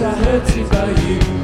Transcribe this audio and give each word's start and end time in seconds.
you, 0.00 0.06
others 0.06 1.43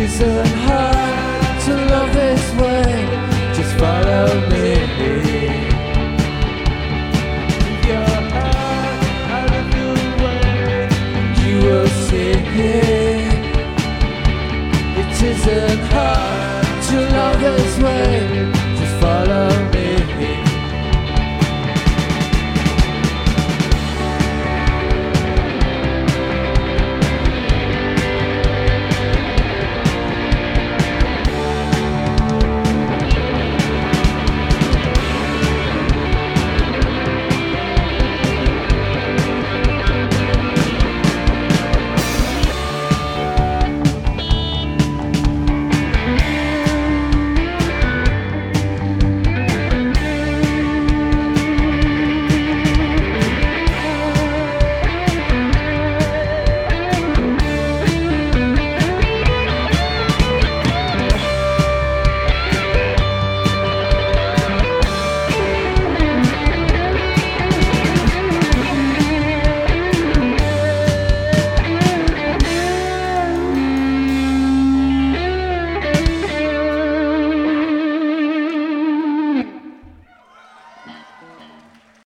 isn't 0.00 0.54
hard 0.66 1.60
to 1.64 1.72
love 1.92 2.12
this 2.14 2.44
way. 2.60 2.92
Just 3.54 3.72
follow 3.78 4.28
me. 4.48 4.70
It 15.00 15.22
isn't 15.22 15.84
hard 15.92 16.82
to 16.88 16.96
love 17.16 17.40
this 17.40 17.78
way. 17.78 18.50
Just 18.78 18.94
follow 19.00 19.48
me. 19.72 19.79